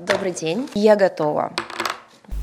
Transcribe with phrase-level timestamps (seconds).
[0.00, 0.68] Добрый день.
[0.74, 1.50] Я готова.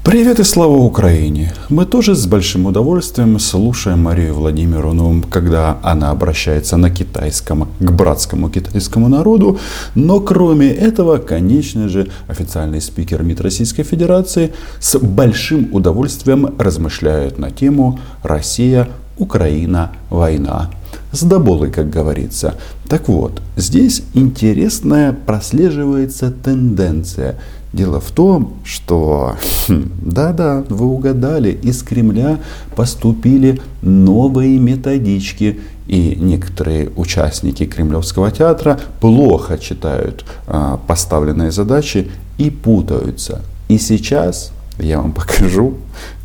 [0.04, 1.54] Привет и слава Украине!
[1.70, 8.50] Мы тоже с большим удовольствием слушаем Марию Владимировну, когда она обращается на китайском, к братскому
[8.50, 9.58] китайскому народу.
[9.96, 17.52] Но кроме этого, конечно же, официальный спикер МИД Российской Федерации с большим удовольствием размышляет на
[17.52, 20.72] тему «Россия, Украина, война»
[21.16, 22.56] с доболой, как говорится.
[22.88, 27.38] Так вот, здесь интересная прослеживается тенденция.
[27.74, 29.36] Дело в том, что,
[29.68, 32.40] хм, да-да, вы угадали, из Кремля
[32.76, 35.60] поступили новые методички.
[35.88, 43.42] И некоторые участники Кремлевского театра плохо читают а, поставленные задачи и путаются.
[43.68, 45.76] И сейчас я вам покажу,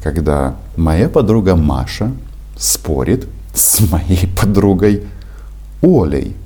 [0.02, 2.12] когда моя подруга Маша
[2.57, 5.04] спорит с моей подругой
[5.82, 6.36] Олей.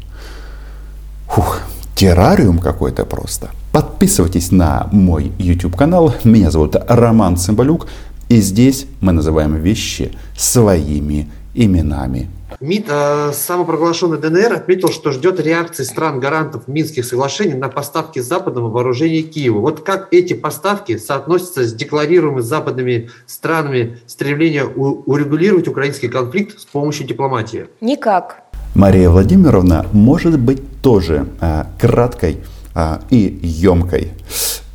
[1.29, 1.61] Фух,
[1.95, 3.51] террариум какой-то просто.
[3.73, 6.15] Подписывайтесь на мой YouTube канал.
[6.25, 7.89] Меня зовут Роман Цымбалюк.
[8.29, 12.29] И здесь мы называем вещи своими именами.
[12.61, 19.23] МИД э, самопровозглашенный ДНР отметил, что ждет реакции стран-гарантов Минских соглашений на поставки западного вооружения
[19.23, 19.61] Киеву.
[19.61, 27.07] Вот как эти поставки соотносятся с декларируемыми западными странами стремление урегулировать украинский конфликт с помощью
[27.07, 27.67] дипломатии?
[27.81, 28.43] Никак.
[28.75, 32.39] Мария Владимировна может быть тоже э, краткой
[32.75, 34.13] э, и емкой.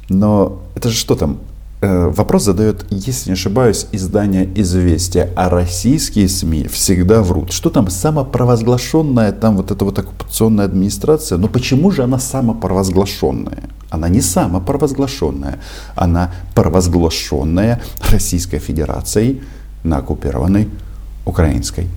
[0.10, 1.40] Но это же что там?
[1.82, 7.54] Э, вопрос задает, если не ошибаюсь, издание «Известия», а российские СМИ всегда врут.
[7.54, 13.64] Что там самопровозглашенная, там вот эта вот оккупационная администрация, но почему же она самопровозглашенная?
[13.90, 15.60] Она не самопровозглашенная,
[15.96, 19.42] она провозглашенная Российской Федерацией
[19.84, 20.68] на оккупированной
[21.26, 21.88] украинской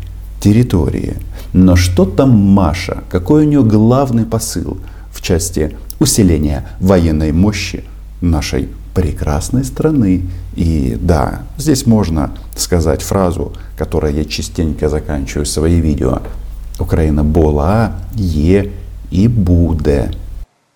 [0.41, 1.17] территории.
[1.52, 3.02] Но что там Маша?
[3.11, 4.78] Какой у нее главный посыл
[5.11, 7.83] в части усиления военной мощи
[8.20, 10.23] нашей прекрасной страны.
[10.55, 16.20] И да, здесь можно сказать фразу, которой я частенько заканчиваю свои видео.
[16.79, 18.73] Украина была, е
[19.11, 20.17] и будет.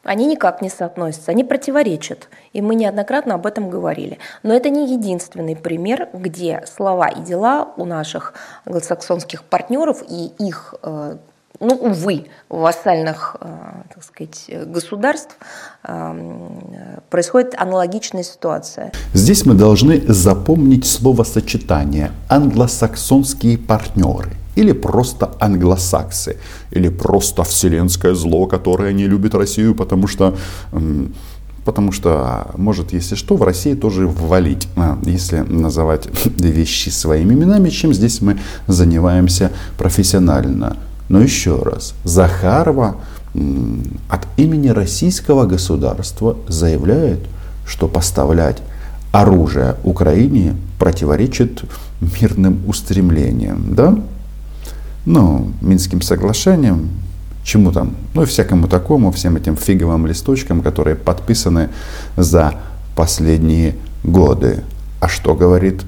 [0.05, 2.28] Они никак не соотносятся, они противоречат.
[2.53, 4.19] И мы неоднократно об этом говорили.
[4.44, 8.34] Но это не единственный пример, где слова и дела у наших
[8.65, 11.16] англосаксонских партнеров и их э,
[11.61, 13.47] ну, увы, вассальных, э,
[13.94, 15.37] так сказать, государств
[15.84, 18.93] э, происходит аналогичная ситуация.
[19.15, 26.39] Здесь мы должны запомнить словосочетание «англосаксонские партнеры» или просто англосаксы,
[26.71, 30.34] или просто вселенское зло, которое не любит Россию, потому что
[31.67, 37.71] потому что может, если что, в России тоже ввалить, а, если называть вещи своими именами,
[37.71, 38.38] чем здесь мы
[38.69, 40.77] занимаемся профессионально.
[41.09, 42.97] Но еще раз, Захарова
[44.09, 47.21] от имени российского государства заявляет,
[47.67, 48.62] что поставлять
[49.12, 51.65] оружие Украине противоречит
[52.00, 53.99] мирным устремлениям, да?
[55.05, 56.91] Ну, Минским соглашением,
[57.44, 61.71] чему там, ну и всякому такому, всем этим фиговым листочкам, которые подписаны
[62.17, 62.55] за
[62.97, 64.65] последние годы.
[64.99, 65.83] А что говорит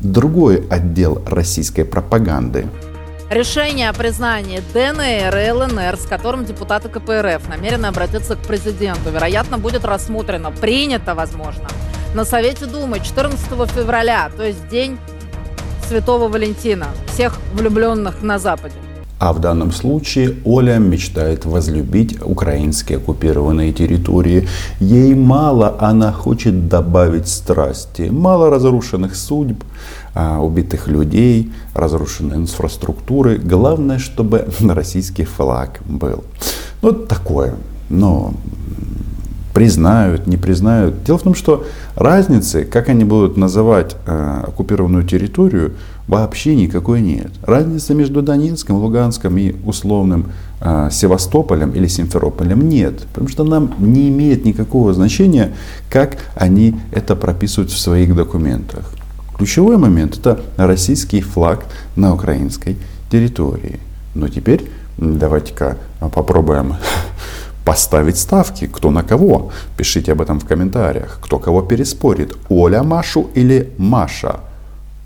[0.00, 2.66] другой отдел российской пропаганды?
[3.30, 9.58] Решение о признании ДНР и ЛНР, с которым депутаты КПРФ намерены обратиться к президенту, вероятно,
[9.58, 11.68] будет рассмотрено, принято, возможно,
[12.14, 14.98] на Совете Думы 14 февраля, то есть день
[15.86, 18.76] Святого Валентина, всех влюбленных на Западе.
[19.18, 24.48] А в данном случае Оля мечтает возлюбить украинские оккупированные территории.
[24.78, 28.02] Ей мало, она хочет добавить страсти.
[28.02, 29.64] Мало разрушенных судьб,
[30.14, 33.38] а, убитых людей, разрушенной инфраструктуры.
[33.38, 36.22] Главное, чтобы российский флаг был.
[36.82, 37.54] Ну, такое.
[37.88, 38.34] Но
[39.52, 41.02] признают, не признают.
[41.02, 41.64] Дело в том, что
[41.96, 45.72] разницы, как они будут называть э, оккупированную территорию,
[46.08, 47.30] вообще никакой нет.
[47.42, 53.06] Разницы между Донецком, Луганском и условным э, Севастополем или Симферополем нет.
[53.08, 55.52] Потому что нам не имеет никакого значения,
[55.90, 58.90] как они это прописывают в своих документах.
[59.36, 62.76] Ключевой момент это российский флаг на украинской
[63.10, 63.78] территории.
[64.14, 66.74] Но теперь давайте-ка попробуем
[67.64, 69.52] поставить ставки, кто на кого.
[69.76, 71.20] Пишите об этом в комментариях.
[71.22, 74.40] Кто кого переспорит, Оля Машу или Маша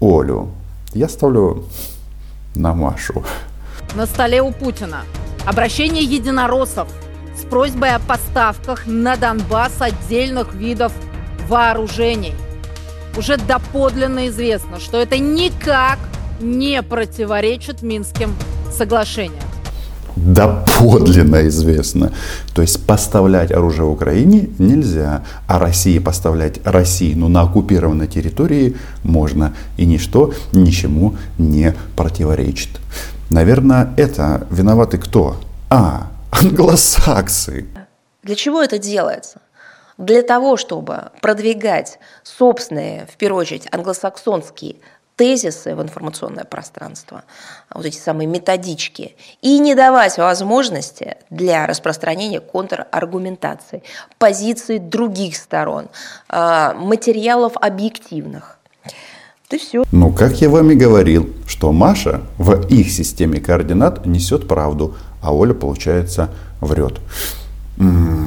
[0.01, 0.51] Олю.
[0.95, 1.65] Я ставлю
[2.55, 3.25] на Машу.
[3.95, 5.05] На столе у Путина
[5.47, 6.89] обращение единороссов
[7.35, 10.93] с просьбой о поставках на Донбасс отдельных видов
[11.49, 12.35] вооружений.
[13.17, 15.99] Уже доподлинно известно, что это никак
[16.41, 18.35] не противоречит Минским
[18.71, 19.52] соглашениям.
[20.17, 22.13] Доподлинно известно.
[22.55, 29.55] То есть поставлять оружие Украине нельзя, а России поставлять России, ну, на оккупированной территории можно.
[29.77, 32.81] И ничто ничему не противоречит.
[33.31, 35.37] Наверное, это виноваты кто?
[35.71, 37.67] А, англосаксы.
[38.23, 39.41] Для чего это делается?
[39.99, 44.77] Для того, чтобы продвигать собственные, в первую очередь, англосаксонские
[45.23, 47.23] тезисы в информационное пространство,
[47.73, 53.85] вот эти самые методички, и не давать возможности для распространения контраргументации,
[54.19, 55.91] позиций других сторон,
[56.29, 58.59] а, материалов объективных.
[59.49, 59.85] И все.
[59.93, 65.33] Ну, как я вам и говорил, что Маша в их системе координат несет правду, а
[65.33, 66.31] Оля, получается,
[66.61, 66.99] врет.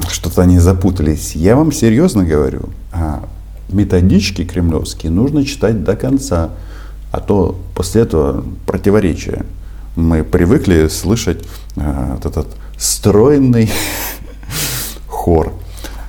[0.08, 1.34] Что-то они запутались.
[1.34, 3.22] Я вам серьезно говорю, а
[3.68, 6.52] методички кремлевские нужно читать до конца.
[7.16, 9.46] А то после этого противоречия.
[9.96, 11.42] Мы привыкли слышать
[11.74, 12.46] э, этот
[12.76, 13.70] стройный
[15.08, 15.54] хор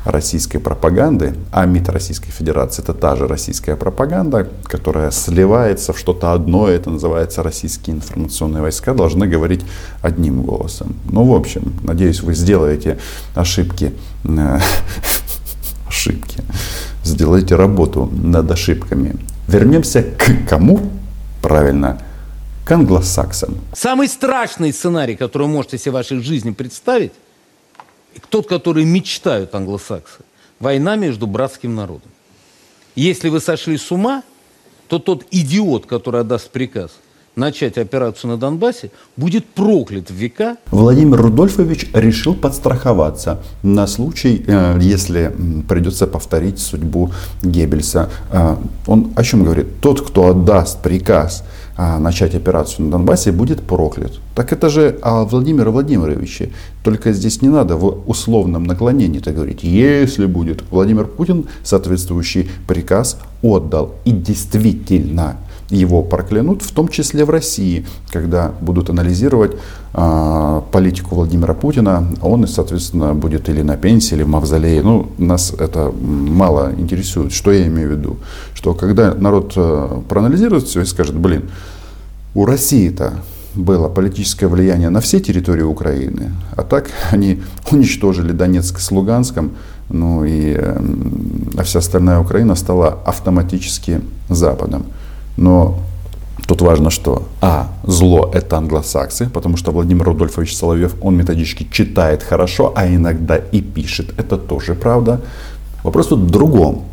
[0.03, 6.33] российской пропаганды, а МИД Российской Федерации это та же российская пропаганда, которая сливается в что-то
[6.33, 9.61] одно, это называется российские информационные войска, должны говорить
[10.01, 10.97] одним голосом.
[11.09, 12.97] Ну, в общем, надеюсь, вы сделаете
[13.33, 13.93] ошибки,
[14.25, 14.59] э,
[15.87, 16.43] ошибки,
[17.05, 19.15] сделаете работу над ошибками
[19.47, 20.91] Вернемся к кому?
[21.41, 22.01] Правильно,
[22.65, 23.59] к англосаксам.
[23.73, 27.13] Самый страшный сценарий, который вы можете себе в вашей жизни представить,
[28.29, 30.19] тот, который мечтают англосаксы,
[30.59, 32.11] война между братским народом.
[32.95, 34.23] Если вы сошли с ума,
[34.87, 36.91] то тот идиот, который отдаст приказ–
[37.37, 40.57] начать операцию на Донбассе, будет проклят в века.
[40.71, 45.33] Владимир Рудольфович решил подстраховаться на случай, э, если
[45.69, 47.11] придется повторить судьбу
[47.43, 48.09] Геббельса.
[48.31, 48.55] Э,
[48.87, 49.79] он о чем говорит?
[49.81, 51.43] Тот, кто отдаст приказ
[51.77, 54.19] э, начать операцию на Донбассе, будет проклят.
[54.35, 56.49] Так это же о Владимире Владимировиче.
[56.83, 59.63] Только здесь не надо в условном наклонении это говорить.
[59.63, 63.95] Если будет Владимир Путин соответствующий приказ отдал.
[64.05, 65.37] И действительно,
[65.69, 69.57] его проклянут, в том числе в России, когда будут анализировать
[69.93, 74.81] э, политику Владимира Путина, он, соответственно, будет или на пенсии, или в мавзолее.
[74.81, 77.33] Ну, нас это мало интересует.
[77.33, 78.17] Что я имею в виду?
[78.53, 81.49] Что когда народ э, проанализирует все и скажет, блин,
[82.33, 83.13] у России-то
[83.55, 87.41] было политическое влияние на все территории Украины, а так они
[87.71, 89.51] уничтожили Донецк с Луганском,
[89.89, 90.79] ну и э,
[91.63, 94.85] вся остальная Украина стала автоматически Западом.
[95.37, 95.79] Но
[96.47, 97.67] Тут важно, что А.
[97.83, 103.61] Зло– это англосаксы, потому что Владимир Рудольфович Соловьев, он методически читает хорошо, а иногда и
[103.61, 104.13] пишет.
[104.17, 105.19] Это тоже правда.
[105.83, 106.83] Вопрос тут в другом.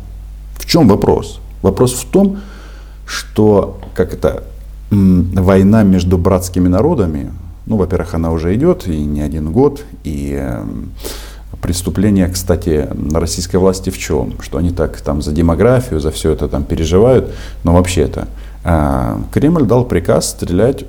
[0.55, 1.39] В чем вопрос?
[1.61, 2.39] Вопрос в том,
[3.05, 4.43] что как это,
[4.89, 7.31] война между братскими народами,
[7.65, 10.63] ну, во-первых, она уже идет, и не один год, и э,
[11.65, 14.35] преступление, кстати, на российской власти в чем?
[14.39, 17.33] Что они так там за демографию, за все это там переживают,
[17.63, 18.27] но вообще-то
[18.63, 20.85] а, Кремль дал приказ стрелять,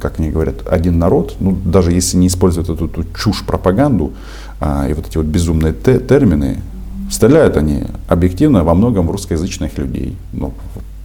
[0.00, 4.12] как они говорят, один народ, ну даже если не использовать эту, эту чушь пропаганду
[4.60, 6.62] а, и вот эти вот безумные те, термины,
[7.08, 10.16] стреляют они объективно во многом русскоязычных людей.
[10.32, 10.52] Ну,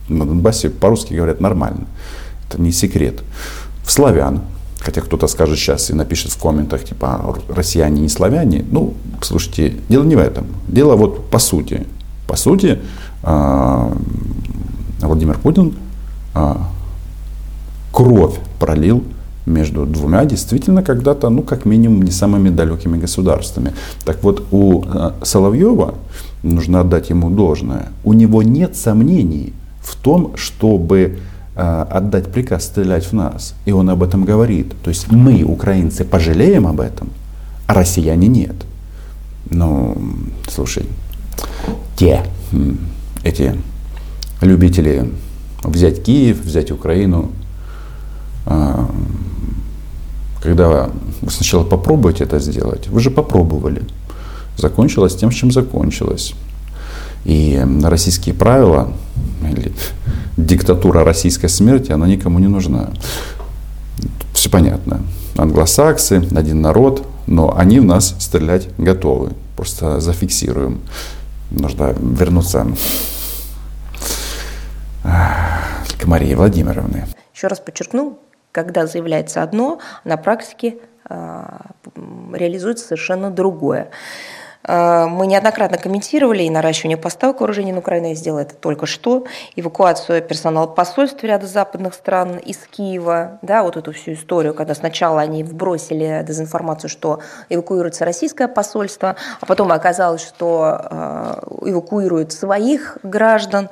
[0.10, 1.86] на Донбассе по-русски говорят нормально,
[2.50, 3.22] это не секрет.
[3.84, 4.42] В славян,
[4.84, 8.66] Хотя кто-то скажет сейчас и напишет в комментах, типа, россияне не славяне.
[8.72, 10.48] Ну, слушайте, дело не в этом.
[10.68, 11.86] Дело вот по сути.
[12.28, 12.80] По сути,
[13.22, 13.94] а,
[15.00, 15.76] Владимир Путин
[16.34, 16.68] а,
[17.92, 19.04] кровь пролил
[19.46, 23.74] между двумя действительно когда-то, ну, как минимум, не самыми далекими государствами.
[24.04, 25.96] Так вот, у а, Соловьева,
[26.42, 31.20] нужно отдать ему должное, у него нет сомнений в том, чтобы
[31.62, 33.56] отдать приказ стрелять в нас.
[33.66, 34.74] И он об этом говорит.
[34.84, 37.10] То есть мы, украинцы, пожалеем об этом,
[37.68, 38.56] а россияне нет.
[39.50, 39.98] Ну,
[40.48, 40.86] слушай,
[41.96, 42.24] те,
[43.24, 43.56] эти
[44.42, 45.12] любители
[45.64, 47.32] взять Киев, взять Украину,
[48.46, 48.86] э,
[50.42, 50.90] когда
[51.22, 53.84] вы сначала попробуете это сделать, вы же попробовали.
[54.58, 56.34] Закончилось тем, чем закончилось.
[57.26, 58.94] И российские правила,
[59.44, 59.74] или
[60.38, 62.90] диктатура российской смерти, она никому не нужна.
[64.34, 65.02] Все понятно.
[65.38, 69.34] Англосаксы, один народ, но они в нас стрелять готовы.
[69.56, 70.82] Просто зафиксируем.
[71.52, 72.66] Нужно вернуться
[75.04, 77.08] к Марии Владимировне.
[77.34, 78.20] Еще раз подчеркну,
[78.52, 80.78] когда заявляется одно, на практике
[81.10, 81.44] э,
[82.34, 83.90] реализуется совершенно другое.
[84.64, 89.26] Э, мы неоднократно комментировали и наращивание поставок вооружений на Украину, я сделала это только что,
[89.56, 95.22] эвакуацию персонала посольств ряда западных стран из Киева, да, вот эту всю историю, когда сначала
[95.22, 103.70] они вбросили дезинформацию, что эвакуируется российское посольство, а потом оказалось, что э, эвакуируют своих граждан,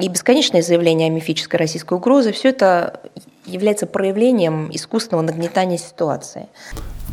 [0.00, 3.00] и бесконечные заявления о мифической российской угрозе, все это
[3.44, 6.48] является проявлением искусственного нагнетания ситуации.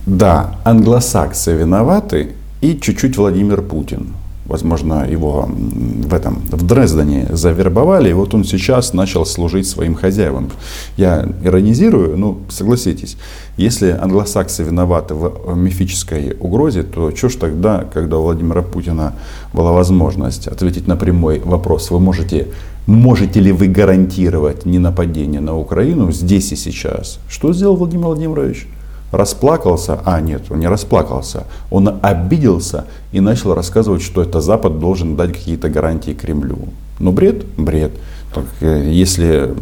[0.06, 4.08] Да, англосаксы виноваты и чуть-чуть Владимир Путин.
[4.50, 10.50] Возможно, его в этом в Дрездене завербовали, и вот он сейчас начал служить своим хозяевам.
[10.98, 13.18] Я иронизирую, ну согласитесь,
[13.58, 19.14] если англосаксы виноваты в мифической угрозе, то что ж тогда, когда у Владимира Путина
[19.54, 22.48] была возможность ответить на прямой вопрос, вы можете,
[22.88, 27.20] можете ли вы гарантировать не нападение на Украину здесь и сейчас?
[27.30, 28.66] Что сделал Владимир Владимирович?
[29.12, 35.16] Расплакался, а нет, он не расплакался, он обиделся и начал рассказывать, что это Запад должен
[35.16, 36.60] дать какие-то гарантии Кремлю.
[37.00, 37.92] Ну бред, бред.
[38.34, 39.54] Так, э, если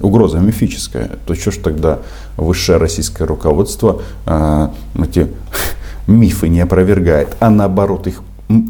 [0.00, 1.98] угроза мифическая, то что ж тогда
[2.36, 4.68] высшее российское руководство э,
[5.02, 5.28] эти
[6.06, 8.22] мифы не опровергает, а наоборот их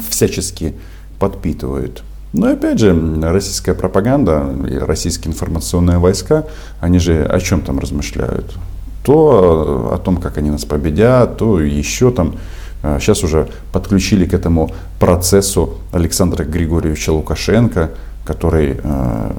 [0.09, 0.73] всячески
[1.19, 2.01] подпитывает.
[2.33, 6.45] Но опять же, российская пропаганда и российские информационные войска,
[6.81, 8.57] они же о чем там размышляют?
[9.05, 12.35] То о том, как они нас победят, то еще там.
[12.99, 17.91] Сейчас а, уже подключили к этому процессу Александра Григорьевича Лукашенко,
[18.25, 19.35] который а,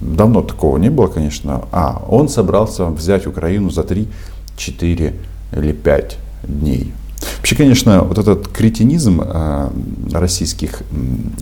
[0.00, 4.06] давно такого не было, конечно, а он собрался взять Украину за 3,
[4.56, 5.14] 4
[5.56, 6.92] или 5 дней.
[7.38, 9.22] Вообще, конечно, вот этот кретинизм
[10.12, 10.82] российских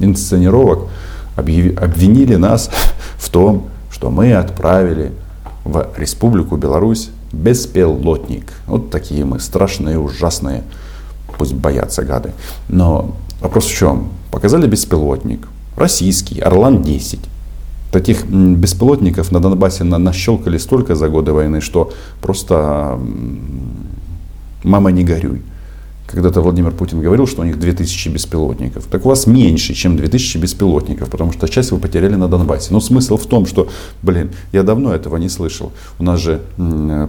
[0.00, 0.88] инсценировок
[1.36, 2.70] обвинили нас
[3.18, 5.12] в том, что мы отправили
[5.64, 8.52] в Республику Беларусь беспилотник.
[8.66, 10.62] Вот такие мы страшные, ужасные.
[11.36, 12.32] Пусть боятся гады.
[12.68, 14.08] Но вопрос в чем?
[14.30, 15.48] Показали беспилотник.
[15.76, 17.20] Российский, Орлан-10.
[17.92, 22.98] Таких беспилотников на Донбассе нащелкали столько за годы войны, что просто
[24.62, 25.42] мама не горюй.
[26.10, 28.86] Когда-то Владимир Путин говорил, что у них 2000 беспилотников.
[28.86, 32.72] Так у вас меньше, чем 2000 беспилотников, потому что часть вы потеряли на Донбассе.
[32.72, 33.68] Но смысл в том, что,
[34.02, 35.70] блин, я давно этого не слышал.
[35.98, 36.40] У нас же,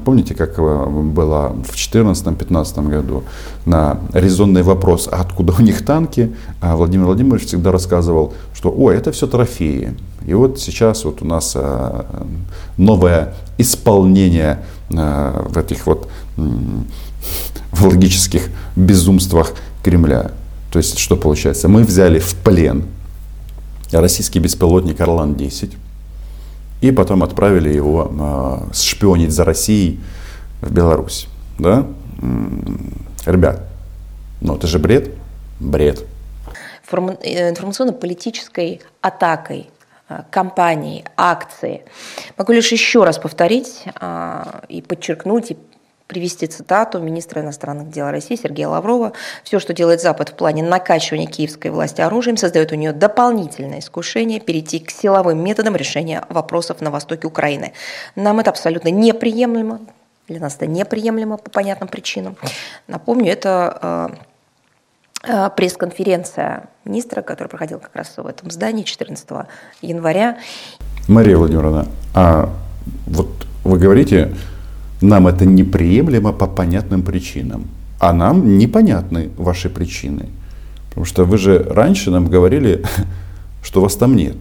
[0.03, 3.23] помните, как э, было в 2014-2015 году
[3.65, 8.97] на резонный вопрос, а откуда у них танки, а Владимир Владимирович всегда рассказывал, что, ой,
[8.97, 9.95] это все трофеи.
[10.27, 12.03] И вот сейчас вот у нас э,
[12.75, 16.09] новое исполнение э, в этих вот
[17.79, 20.31] в логических безумствах Кремля.
[20.71, 21.67] То есть, что получается?
[21.67, 22.85] Мы взяли в плен
[23.91, 25.75] российский беспилотник Орлан-10
[26.81, 28.11] и потом отправили его
[28.69, 29.99] э, шпионить за Россией
[30.61, 31.27] в Беларусь.
[31.57, 31.87] Да?
[33.25, 33.63] Ребят,
[34.41, 35.11] ну это же бред?
[35.59, 36.05] Бред.
[36.91, 39.69] Э, информационно-политической атакой
[40.07, 41.83] э, компании, акции.
[42.37, 45.57] Могу лишь еще раз повторить а, и подчеркнуть, и
[46.09, 49.13] привести цитату министра иностранных дел России Сергея Лаврова.
[49.43, 54.39] Все, что делает Запад в плане накачивания киевской власти оружием, создает у нее дополнительное искушение
[54.39, 57.73] перейти к силовым методам решения вопросов на востоке Украины.
[58.15, 59.81] Нам это абсолютно неприемлемо.
[60.27, 62.37] Для нас это неприемлемо по понятным причинам.
[62.87, 64.17] Напомню, это
[65.23, 69.27] э, э, пресс-конференция министра, которая проходила как раз в этом здании 14
[69.83, 70.39] января.
[71.07, 71.85] Мария Владимировна,
[72.15, 72.49] а
[73.05, 73.29] вот
[73.63, 74.33] вы говорите,
[75.01, 77.67] нам это неприемлемо по понятным причинам.
[77.99, 80.27] А нам непонятны ваши причины.
[80.89, 82.83] Потому что вы же раньше нам говорили,
[83.63, 84.37] что вас там нет.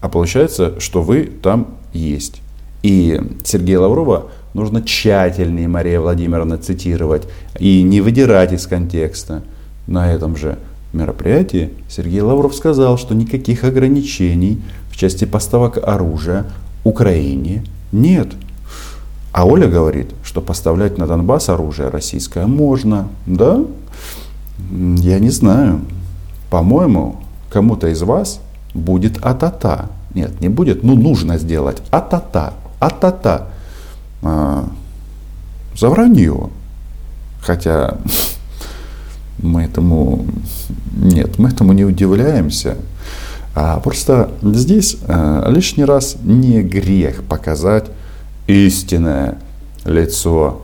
[0.00, 2.42] А получается, что вы там есть.
[2.82, 9.42] И Сергея Лаврова нужно тщательнее, Мария Владимировна, цитировать и не выдирать из контекста.
[9.86, 10.58] На этом же
[10.92, 16.46] мероприятии Сергей Лавров сказал, что никаких ограничений в части поставок оружия
[16.84, 18.28] Украине нет.
[19.32, 23.08] А Оля говорит, что поставлять на Донбасс оружие российское можно.
[23.26, 23.64] Да?
[24.70, 25.80] Я не знаю.
[26.50, 27.16] По-моему,
[27.50, 28.40] кому-то из вас
[28.74, 29.86] будет атата.
[30.14, 32.52] Нет, не будет, ну нужно сделать атата.
[32.78, 33.48] Атата.
[34.22, 34.66] А,
[35.74, 36.50] за вранье.
[37.40, 37.96] Хотя
[39.38, 40.26] мы этому
[40.94, 42.76] нет, мы этому не удивляемся.
[43.54, 47.86] А просто здесь а, лишний раз не грех показать
[48.46, 49.38] истинное
[49.84, 50.62] лицо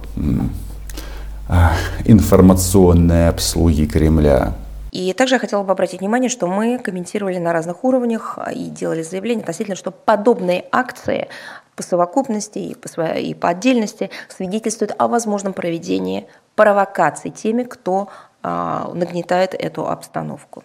[1.49, 1.73] а,
[2.04, 4.54] информационной обслуги Кремля.
[4.90, 9.02] И также я хотела бы обратить внимание, что мы комментировали на разных уровнях и делали
[9.02, 11.28] заявления относительно, что подобные акции
[11.76, 18.08] по совокупности и по, своей, и по отдельности свидетельствуют о возможном проведении провокаций теми, кто
[18.42, 20.64] нагнетает эту обстановку.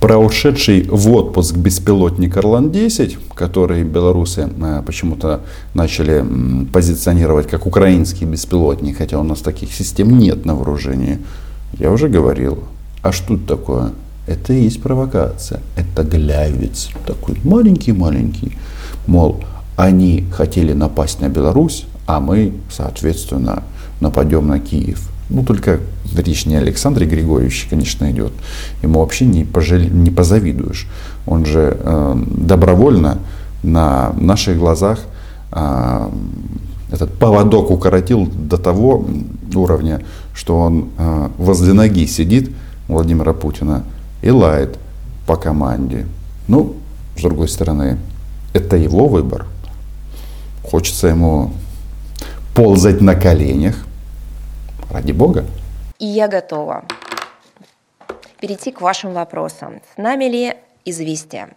[0.00, 5.42] Про ушедший в отпуск беспилотник Орлан-10, который белорусы э, почему-то
[5.74, 6.24] начали
[6.72, 11.18] позиционировать как украинский беспилотник, хотя у нас таких систем нет на вооружении,
[11.78, 12.64] я уже говорил.
[13.02, 13.92] А что это такое?
[14.26, 15.60] Это и есть провокация.
[15.76, 16.88] Это глявец.
[17.06, 18.56] Такой маленький-маленький.
[19.06, 19.44] Мол,
[19.76, 23.64] они хотели напасть на Беларусь, а мы, соответственно,
[24.00, 25.09] нападем на Киев.
[25.30, 25.80] Ну, только
[26.16, 28.32] речь не Александре Григорьевиче, конечно, идет.
[28.82, 30.88] Ему вообще не, пожале, не позавидуешь.
[31.26, 33.18] Он же э, добровольно
[33.62, 34.98] на наших глазах
[35.52, 36.10] э,
[36.90, 39.04] этот поводок укоротил до того
[39.54, 40.02] уровня,
[40.34, 42.50] что он э, возле ноги сидит
[42.88, 43.84] Владимира Путина
[44.22, 44.78] и лает
[45.26, 46.06] по команде.
[46.48, 46.74] Ну,
[47.16, 47.98] с другой стороны,
[48.52, 49.46] это его выбор.
[50.64, 51.52] Хочется ему
[52.54, 53.76] ползать на коленях,
[54.90, 55.44] Ради Бога.
[56.00, 56.84] И я готова
[58.40, 59.80] перейти к вашим вопросам.
[59.94, 60.54] С нами ли
[60.84, 61.54] известие?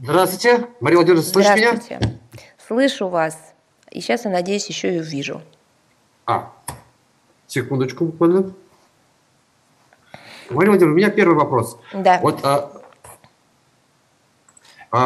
[0.00, 1.72] Здравствуйте, Мария Владимировна, слышите меня?
[1.72, 2.18] Здравствуйте.
[2.66, 3.36] Слышу вас.
[3.90, 5.42] И сейчас, я надеюсь, еще и увижу.
[6.26, 6.52] А,
[7.48, 8.52] секундочку буквально.
[10.50, 11.78] Мария Владимировна, у меня первый вопрос.
[11.92, 12.20] Да.
[12.22, 12.83] Вот а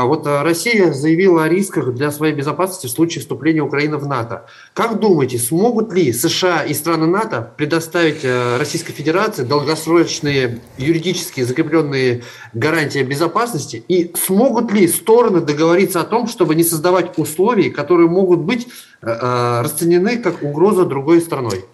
[0.05, 4.45] вот э, Россия заявила о рисках для своей безопасности в случае вступления Украины в НАТО.
[4.75, 12.23] Как думаете, смогут ли США и страны НАТО предоставить э, Российской Федерации долгосрочные юридически закрепленные
[12.53, 13.83] гарантии безопасности?
[13.89, 18.69] И смогут ли стороны договориться о том, чтобы не создавать условий, которые могут быть
[19.01, 21.65] э, расценены как угроза другой страной?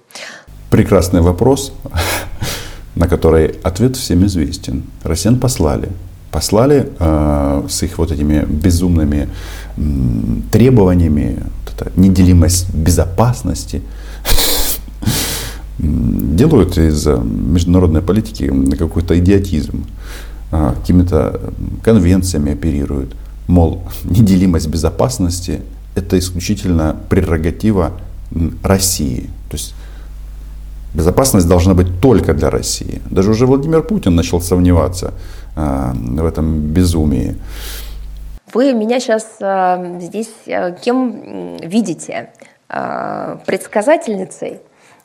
[0.71, 1.73] Прекрасный вопрос,
[2.94, 4.85] на который ответ всем известен.
[5.02, 5.88] Россиян послали
[6.35, 9.29] послали э, с их вот этими безумными
[9.76, 9.81] э,
[10.50, 13.83] требованиями, вот эта неделимость безопасности,
[15.79, 19.85] делают из э, международной политики какой-то идиотизм,
[20.50, 21.41] э, какими-то
[21.85, 23.14] конвенциями оперируют.
[23.47, 25.61] Мол, неделимость безопасности–
[25.95, 27.93] это исключительно прерогатива
[28.64, 29.31] России.
[29.50, 29.75] То есть
[30.95, 33.03] безопасность должна быть только для России.
[33.11, 35.15] Даже уже Владимир Путин начал сомневаться–
[35.57, 37.37] а, в этом безумии.
[38.52, 42.30] Вы меня сейчас а, здесь а, кем видите?
[42.67, 44.61] Предсказательницей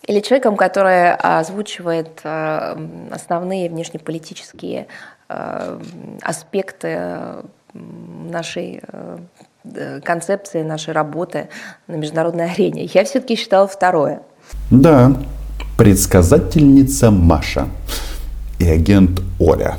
[0.07, 4.87] или человеком, который озвучивает основные внешнеполитические
[5.27, 8.81] аспекты нашей
[10.03, 11.49] концепции, нашей работы
[11.85, 12.85] на международной арене.
[12.85, 14.23] Я все-таки считала второе.
[14.71, 15.13] Да,
[15.79, 17.69] предсказательница Маша
[18.59, 19.77] и агент Оля.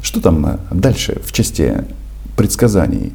[0.00, 1.84] Что там э, дальше в части
[2.34, 3.12] предсказаний?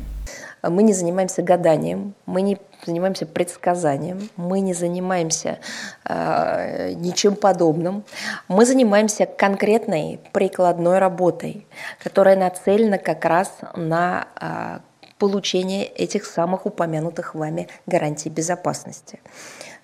[0.61, 5.57] Мы не занимаемся гаданием, мы не занимаемся предсказанием, мы не занимаемся
[6.05, 8.03] э, ничем подобным.
[8.47, 11.65] Мы занимаемся конкретной прикладной работой,
[12.03, 14.79] которая нацелена как раз на э,
[15.17, 19.19] получение этих самых упомянутых вами гарантий безопасности.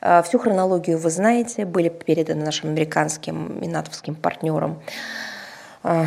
[0.02, 4.80] Э, всю хронологию вы знаете, были переданы нашим американским и натовским партнерам
[5.84, 6.06] э,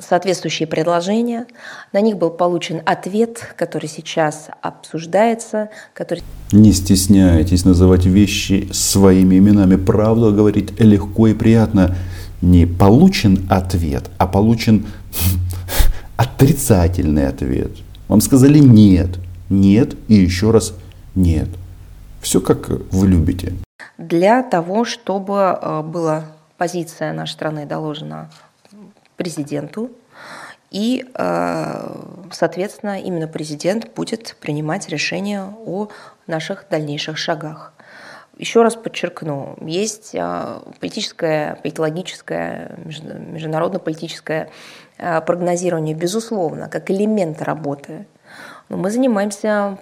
[0.00, 1.46] соответствующие предложения.
[1.92, 5.70] На них был получен ответ, который сейчас обсуждается.
[5.94, 6.22] Который...
[6.52, 9.76] Не стесняйтесь называть вещи своими именами.
[9.76, 11.96] Правду говорить легко и приятно.
[12.40, 14.86] Не получен ответ, а получен
[16.16, 17.72] отрицательный ответ.
[18.06, 19.18] Вам сказали нет,
[19.50, 20.72] нет и еще раз
[21.14, 21.48] нет.
[22.20, 23.54] Все как вы любите.
[23.96, 26.24] Для того, чтобы э, была
[26.56, 28.30] позиция нашей страны доложена
[29.16, 29.90] президенту,
[30.70, 31.96] и, э,
[32.30, 35.88] соответственно, именно президент будет принимать решение о
[36.26, 37.72] наших дальнейших шагах.
[38.36, 44.50] Еще раз подчеркну, есть э, политическое, политологическое, международно-политическое
[44.98, 48.06] прогнозирование, безусловно, как элемент работы.
[48.68, 49.78] Но мы занимаемся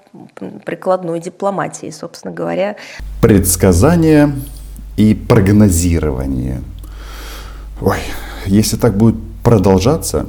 [0.64, 2.76] прикладной дипломатией, собственно говоря.
[3.20, 4.32] Предсказание
[4.96, 6.62] и прогнозирование.
[7.80, 7.98] Ой,
[8.46, 10.26] если так будет продолжаться,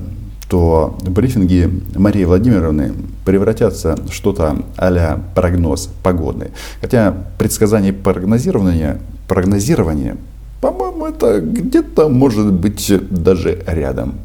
[0.50, 2.94] то брифинги Марии Владимировны
[3.26, 6.52] превратятся в что-то а прогноз погодный.
[6.82, 10.18] Хотя предсказание прогнозирования, прогнозирование,
[10.62, 14.16] по-моему, это где-то может быть даже рядом.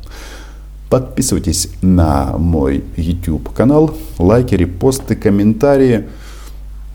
[0.93, 6.07] Подписывайтесь на мой YouTube канал, лайки, репосты, комментарии.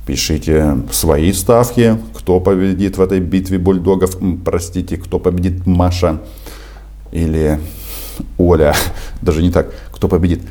[0.05, 6.21] Пишите свои ставки, кто победит в этой битве бульдогов, простите, кто победит Маша
[7.11, 7.59] или
[8.37, 8.75] Оля,
[9.23, 10.43] даже не так, кто победит,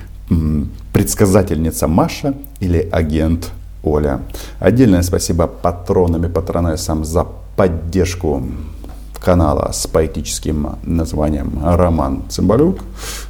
[0.92, 3.52] предсказательница Маша или агент
[3.85, 4.22] Оля.
[4.59, 8.42] Отдельное спасибо патронам и патронессам за поддержку
[9.18, 12.81] канала с поэтическим названием Роман Цымбалюк.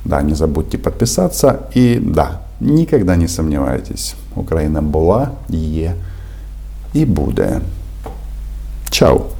[0.05, 1.61] Да, не забудьте подписаться.
[1.75, 5.95] И да, никогда не сомневайтесь, Украина была, є
[6.95, 7.61] и буде.
[8.91, 9.36] Чао!